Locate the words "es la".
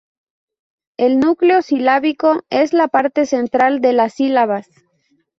2.49-2.87